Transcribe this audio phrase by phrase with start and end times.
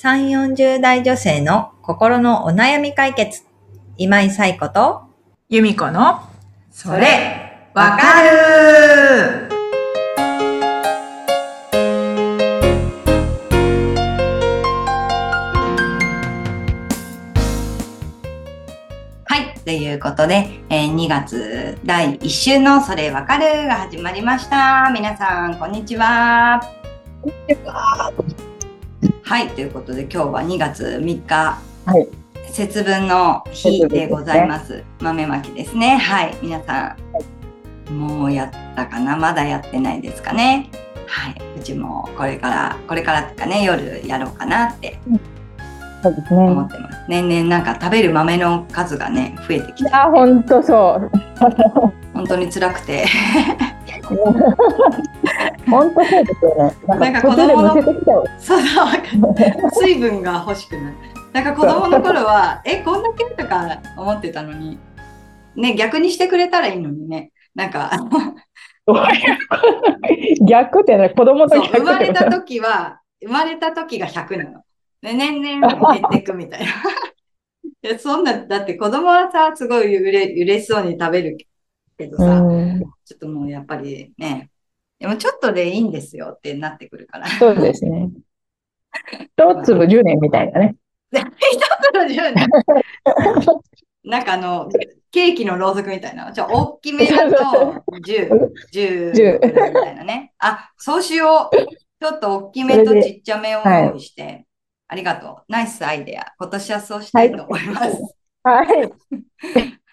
[0.00, 3.42] 3、40代女性の心のお悩み解決。
[3.96, 5.02] 今井彩子と、
[5.48, 6.20] 由美子の、
[6.70, 9.48] それ、わかる
[19.24, 19.60] はい。
[19.64, 24.92] ということで、えー2月第1週のそれわかるが始まりました。
[24.94, 26.62] 皆さん、こんにちは。
[27.64, 28.12] は
[29.42, 29.48] い。
[29.48, 32.08] ということで、今日は2月3日、はい。
[32.50, 34.82] 節分の日でございます。
[35.00, 35.98] 豆まきですね。
[35.98, 36.34] はい。
[36.40, 36.96] 皆さ
[37.90, 39.18] ん、もうやったかな？
[39.18, 40.70] まだやってないですかね？
[41.06, 41.36] はい。
[41.58, 44.98] うちもこれから、これからっていうかね、夜やろうかなって
[46.02, 46.40] そうですね。
[46.40, 46.98] 思ってます。
[47.06, 51.10] 年々なんか食べる豆の数がね、増えてきて、あ、本当そう。
[52.14, 53.04] 本当に辛くて。
[55.68, 56.74] 本当そうですよね。
[56.86, 57.74] なんか子供の。
[58.38, 58.54] そ
[59.80, 60.96] 水分が欲しくなる。
[61.32, 64.78] なんか子供の頃は、え、こんだけとか思ってたのに、
[65.56, 67.32] ね、逆にしてくれたらいいのにね。
[67.54, 67.90] なんか、
[70.48, 74.62] 逆ってね、子供とそう、逆生まれた時は、生まれた時が100なの。
[75.02, 76.66] で、年々減っていくみたいな。
[77.82, 81.36] いやそんな、だって子供はさ、すごいうれ嬉しそうに食べる
[81.96, 84.50] けどさ、うん、ちょっともうやっぱりね、
[84.98, 87.28] でもちょっとでいいんですよってなってくるから。
[87.28, 88.10] そうですね。
[89.36, 90.76] 一粒10年みたいなね。
[91.10, 92.46] で 一つの10年。
[94.04, 94.68] なんかあの、
[95.10, 96.32] ケーキのろうそくみたいな。
[96.32, 98.30] ちょ、大きめだと10、
[98.72, 100.32] 10 10ぐらいみたいなね。
[100.38, 101.56] あ、そうしよう。
[101.56, 104.46] ちょっと大きめとちっちゃめを用意して。
[104.88, 105.36] ありがとう。
[105.48, 106.32] ナイスアイデア。
[106.38, 108.00] 今年はそうしたいと思います。
[108.42, 108.92] はい。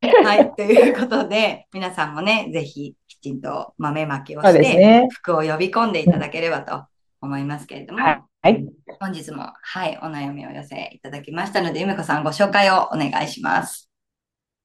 [0.24, 0.54] はい。
[0.54, 2.94] ということで、皆さんもね、ぜひ
[3.26, 5.08] きちんと豆まきをして、ね。
[5.10, 6.84] 服を呼び込んでいただければと
[7.20, 8.64] 思いますけれども、はい。
[9.00, 13.90] 本日も、はい、お悩みを寄せいただきましたので、ゆめこさんご紹介をお願いします。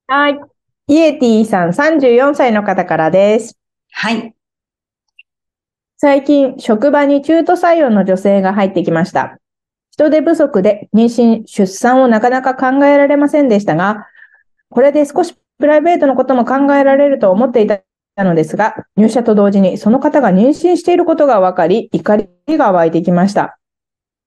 [0.08, 0.40] はい。
[0.88, 3.58] イエティさん34歳の方からです。
[3.92, 4.36] はい。
[5.98, 9.40] 最近、職場に中途採用の女性が入ってきました。
[9.92, 14.08] 人手不足で妊娠、出産をなかなか考えられませんでしたが、
[14.70, 17.82] これで少しプライベートのことも考えられると思っていた
[18.18, 23.58] のですが、入社と同時にその方が妊娠していることが分かり、怒りが湧いてきました。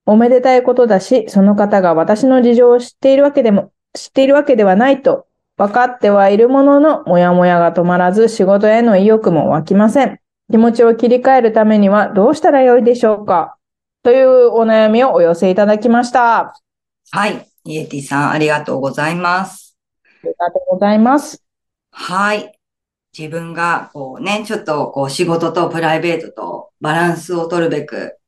[0.07, 10.19] おめでたいことだし、その方が私の事情を知っているわけでも、知っているわけではないと分かってはいるものの、もやもやが止まらず仕事への意欲も湧きません。
[10.51, 13.57] 気持ちを切り替えるためにはどうしたらよいでしょうか？
[14.03, 16.39] というお悩みをお寄せいただきました。
[16.39, 16.53] あ
[17.11, 17.49] はい。
[17.65, 19.77] イエティさん、ありがとうございます。
[20.23, 21.43] りがとうございます。
[21.93, 22.59] はい。
[23.17, 28.19] 自分が、こうね、ちょっと、こう、仕事とプライベートとバランスを取るべく、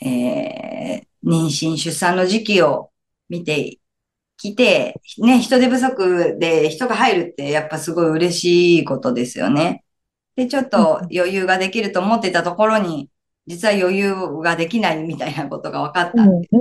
[0.00, 2.90] えー、妊娠、出産の時期を
[3.28, 3.78] 見て
[4.36, 9.84] きて、ね、人手不足で人が入るって、やっぱすごい嬉しいことですよね。
[10.36, 13.10] で、ちょっと余裕ができると思ってたところに、
[13.46, 16.54] 実は余裕ができないみたいなことが分かったんです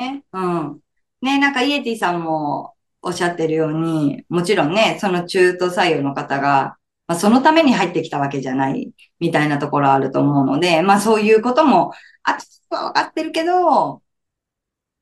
[0.00, 0.24] ね。
[0.32, 0.80] うん。
[1.22, 6.76] ね、なんかイエティさんもおっしゃってるように、もちろんね、その中途採用の方が、
[7.08, 11.92] まあ、そのために入ってきたわけじゃないみたいなところあると思うので、まあそういうことも、
[12.24, 14.02] あっちは分かってるけど、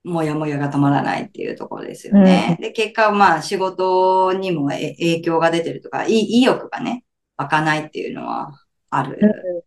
[0.04, 2.58] もやもやが止まらないっていうところですよね。
[2.60, 7.04] で、結果、まあ仕事にもえ影響が出てるとか、い意欲がね、
[7.36, 8.52] 湧かないっていうのは
[8.90, 9.18] ある。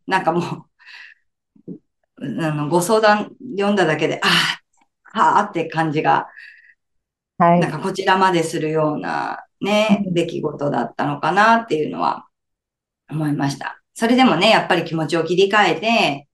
[0.06, 0.68] なんかも
[2.18, 4.28] う、あの、ご相談読んだだけで、あ
[5.14, 6.28] あ、はあって感じが、
[7.38, 7.72] はいなん。
[7.72, 12.27] かこちらまでするようなね、うん出来事だったのかなっていうのは
[13.10, 13.82] 思いました。
[13.94, 16.28] それでもね、やっぱり気持ちを切り替えて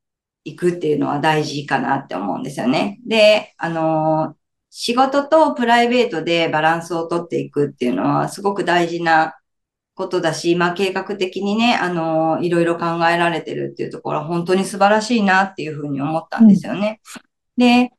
[0.44, 3.00] いくっていうのは大事かなって思うんですよね。
[3.08, 4.36] で、あの
[4.70, 9.36] 仕事とプライベートでバランスをとっていくっていうのはすごく大事な
[9.96, 17.00] ことだし、まあ計画的にね、あのーいろいろ考えられてるっていうところは本当に素晴らしいなっていうふうに思ったんですよね。
[17.58, 17.92] で、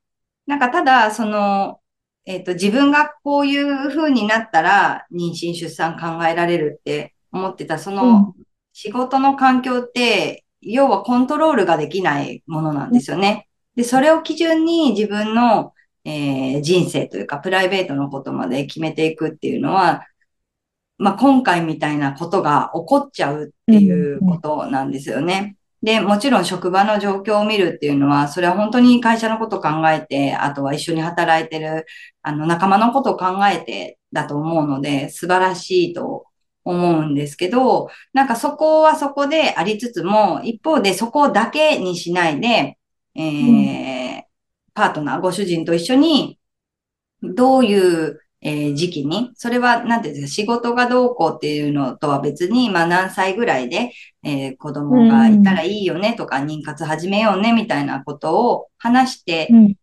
[0.47, 1.81] なんかただ、その、
[2.27, 8.35] えっと、自分がこういう風になったら、妊娠、出産考えられるって思ってた、その、
[8.75, 13.49] 仕事の環境って、要はコントロールができないものなんですよね。
[13.77, 15.73] で、それを基準に自分の、
[16.05, 20.07] えー人生というか、プライベートのことまで決めていくっていうのは、
[20.99, 25.57] まあ、今回みたいなことが起こっちゃうっていうことなんですよね。
[25.83, 31.87] で、もちろん職場の状況を見るっていうのは、それは本当に会社のことを考えて、あとは一緒に働いてる、
[32.23, 36.27] あの、仲間のことを考えてだと思うので、素晴らしいと
[36.65, 42.79] 思うんですけど、なんかそこはそこでありつつも、一方でそこだけにしないで、
[43.15, 44.25] えー
[44.75, 46.39] パートナー、ご主人と一緒に、
[47.23, 59.75] どういう、えー時期に、それは、なんていうんですか、仕事がどうこうっていうのとは別に、まあ何歳ぐらいで、えー子供がいたらいいよねとか、妊活始めようねみたいなことを話してうん。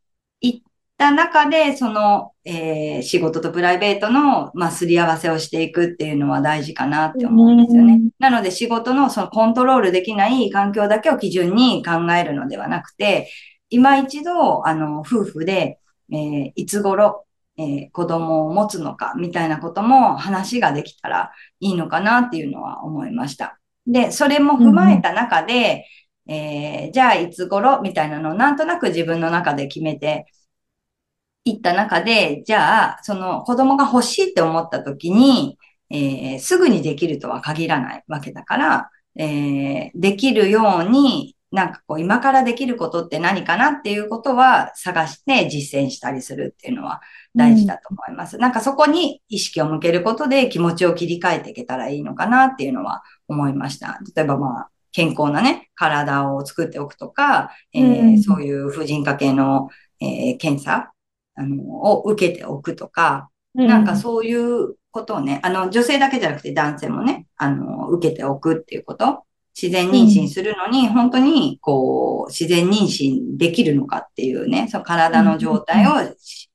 [0.42, 0.62] いっ
[0.98, 7.94] た中で、その、えー仕事とプライベートの、まあ、すり合わせをしていくっていうのは大事かなって思うんですよね。
[7.94, 13.30] うんなので仕事のそのコントロールできない環境だけを基準に考えるのではなくて、
[13.70, 15.80] 今一度、あの、夫婦で、
[16.12, 17.26] えーいつ頃、
[17.58, 23.60] えー子供を持つのかみたいなことも話ができたらいいのかなっていうのは思いました。
[23.88, 25.86] で、それも踏まえた中で、
[26.28, 30.26] えーじゃあいつ頃みたいなのをなんとなく自分の中で決めて
[31.44, 35.58] いった中で、じゃあ、その子供が欲しいって思った時に、
[35.90, 47.02] えーすぐにできるとは限らないわけだから、えーできるように、なんかこう、今からできることって何かなっていうことは探して実践したりするっていうのは
[47.36, 48.38] 大事だと思います。
[48.38, 54.00] なんかそこに意識を向けることで気持ちを切り替えていけたらいいのかなっていうのは思いました。
[54.16, 60.94] 例えばまあ、健康なね、体を作っておくとか、えーうんそういう婦人科系の、えー検査
[61.36, 69.24] あのを受けておくとか、なんかそういうことをね、あの、女性だけじゃなくて男性もね、あの、受けておくっていうこと。
[69.60, 75.92] 自然妊娠するのに、本当に、こう、自然妊娠できるのかっていうね、その体の状態を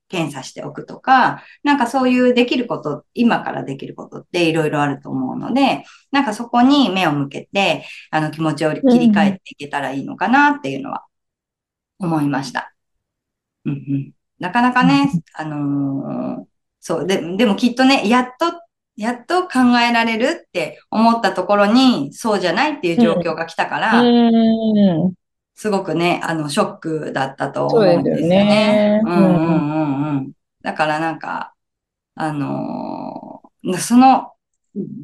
[0.08, 11.05] 検査しておくとか、なんかそういうできること、今からできることっていろいろあると思うので、なんかそこに目を向けて、あの、気持ちを切り替えていけたらいいのかなっていうのは
[11.99, 12.75] 思いました。
[13.64, 14.12] うんうん。
[14.38, 16.44] なかなかね、あのー
[16.80, 18.60] そう、で、でもきっとね、やっと、
[18.96, 25.14] やっと考えられるって思ったところに、そうじゃないっていう状況が来たから、うん。
[25.54, 29.00] すごくね、あの、ショックだったと思そううんですよですよねね。
[29.04, 30.32] うんうんうんうん。
[30.62, 31.54] だからなんか、
[32.14, 34.30] あのーその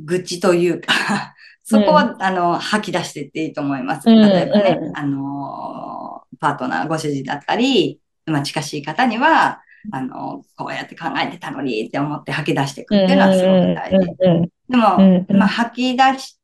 [0.05, 4.08] 愚痴というか、 そこは、あの、吐き出していっていいと思います。
[4.08, 14.17] うん例えばね、うんあのーパートナー、ご主人だったり、まあ、近しい方には、あの、こうやって考えてたのにって思って吐き出していくっていうのはすごく大事。
[14.21, 15.37] うんでも、うんうん。
[15.37, 16.39] まあ、吐き出し、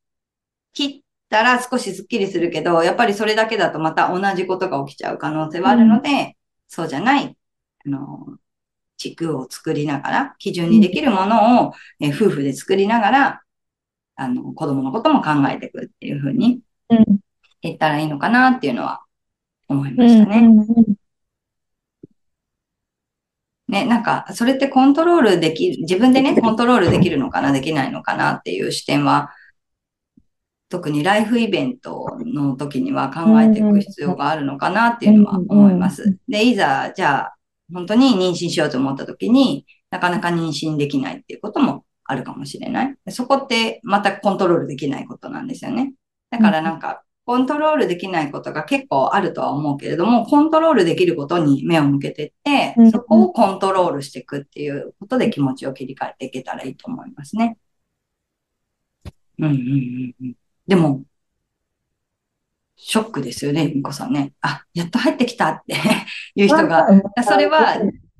[0.74, 6.36] 切ったら少しスッキリするけど、やっぱりそれだけだとまた同じことが起きちゃう可能性はあるので、
[6.66, 7.36] そうじゃない、
[7.86, 8.38] あの、
[8.98, 13.42] 地区を作りながら、基準にできるものを、え夫婦で作りながら、
[14.16, 16.60] あの、子供のことも考えていくっていうふうに
[16.90, 17.04] うん。
[17.62, 19.00] 言ったらいいのかなっていうのは
[19.68, 20.38] 思いまうんしたね。
[20.38, 20.94] うんうん
[23.68, 29.30] ね、なんか、それってコントロールできる、自分でね、コントロールできるのかな、できないのかなっていう視点は、
[30.70, 36.18] 特にライフイベントの時には考えていく必要があるのかなっていうのは思います。
[36.28, 37.34] で、いざ、じゃあ、
[37.72, 42.96] 本当に妊娠しようと思った時になかなか妊娠できないっていうこともあるかもしれない。
[43.10, 45.92] そこってまたコントロールできないことなんですよね。
[46.30, 57.58] だからなんか、コントロールできないことが結構あるとは思うけれども、コントロールできることに目を向けていってうん、そこをコントロールしていくっていうことで気持ちを切り替えていけたらいいと思いますね。
[59.38, 60.34] うんうんうんうん。
[60.66, 61.02] でも、
[62.76, 64.32] ショックですよね、みこさんね。
[64.40, 65.76] あ、やっと入ってきたって
[66.34, 66.86] いう人が。
[67.22, 67.74] それは、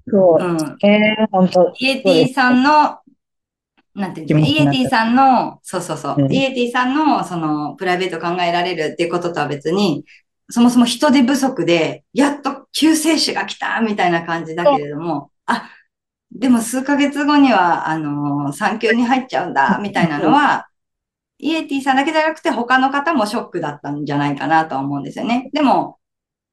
[0.06, 0.52] そうう。
[0.52, 1.72] ん、えー、本当。
[1.78, 2.98] イエティさんの、
[3.98, 6.32] なんていうんですか、イエティさんの、そうそうそう、うん。
[6.32, 10.04] イエティさんの、その、プライベート考えられるっていうこととは別に、
[10.48, 15.68] そもそも人手不足で、やっと救世主が来たみたいな感じだけれども、あ、
[16.30, 20.68] でも数ヶ月後には、あの、産休に入っちゃうんだ、みたいなのは、
[21.38, 25.50] イエティさんだけじゃなくて他の方もショックだったんじゃないかなとは思うんですよね。
[25.52, 25.98] でも、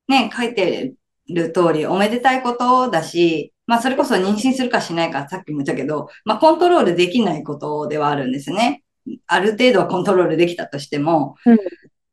[0.07, 0.93] ね、書いて
[1.27, 8.83] る通りおめでたいことだし、まあそれこそ妊娠するかしないかさっきも言ったけど、まあコントロールできないことではあるんですね。
[9.27, 11.57] ある程度はコントロールできたとしても、うん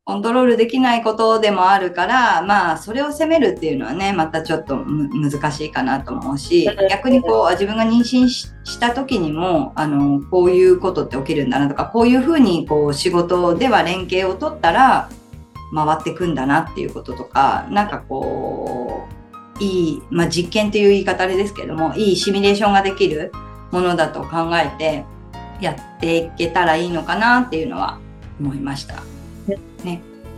[0.04, 15.08] コントロールできないことでもあるから、まあそれを責めるっていうのはね、またちょっとむ難しいかなと思うしうん、逆にこう自分が妊娠しした時にも、あの、こういうことって起きるんだなとか、こういうふうにこう仕事では連携を取ったら
[15.72, 18.91] 回ってくんだなっていうこととか、なんかこう、
[19.62, 23.32] いい、まあ、実験という言い方あれですけども、いいシミュレーションができる
[23.70, 25.04] ものだと考えて
[25.60, 27.98] やっていけたらいいのかなっていうのは
[28.40, 29.02] 思いました。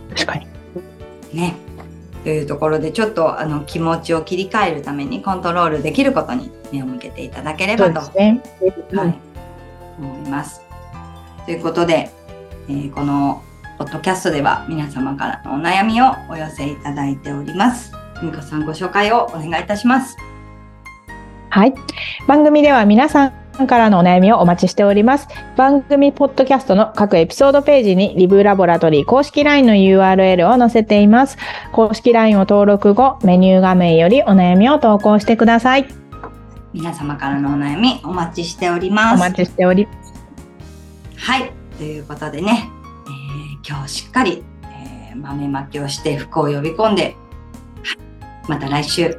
[0.09, 0.47] 確かに。
[1.33, 1.55] ね。
[2.23, 8.11] というところでちょっとあの気持ちを切り替えるためにコントロールできることに目を向けていただけれそばと
[9.99, 10.61] 思います。
[11.45, 12.11] ということで、
[12.67, 13.43] えーこの
[13.77, 18.04] ポッドキャストでは皆様からのお悩みをお寄せいただいております。
[18.21, 20.17] みこさんご紹介をお願いいたします。
[21.49, 21.73] はい。
[22.27, 25.27] 番組では皆さんからのお悩みをお待ちしております。
[25.55, 31.37] 番組ポッドキャストの各エピソードページにリブラボラトリー公式 LINE の URL を載せています。
[31.71, 35.87] 公式 LINE を登録後、メニュー画面よりお悩みを投稿してください。
[36.73, 39.15] 皆様からのお悩みお待ちしております。
[39.15, 39.87] お待ちしており
[41.15, 41.51] はい。
[41.77, 42.69] ということでね、
[43.07, 47.24] えー今日しっかり、えー豆まきをして福を呼び込んで、はい
[48.47, 49.17] また来週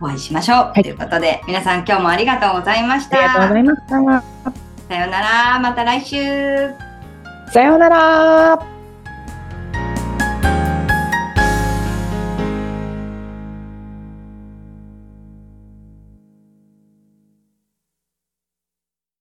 [0.00, 0.80] お会いしましょう。
[0.80, 3.18] いということで、皆さん今日もありがとうございました。
[3.18, 4.22] ありがとうございました。
[4.88, 5.58] さようなら。
[5.60, 6.70] また来週。
[7.52, 8.71] さようなら。